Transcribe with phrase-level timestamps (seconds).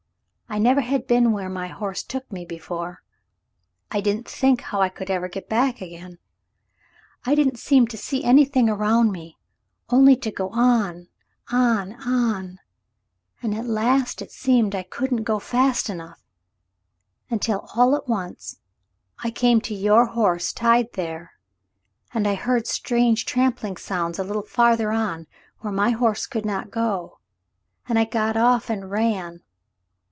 [0.53, 3.03] I never had been where my horse took me before.
[3.89, 6.17] I didn't think how I ever could get back again.
[7.25, 9.37] I didn't seem to see anything around me—
[9.91, 11.07] only to go on—
[11.53, 12.59] on— on,
[13.41, 16.21] and at last it seemed I couldn't go fast enough,
[17.29, 18.59] until all at once
[19.23, 21.31] I came to your horse tied there,
[22.13, 25.27] and I heard strange trampling sounds a little farther on
[25.61, 27.19] where my horse could not go—
[27.87, 29.43] and I got off and ran.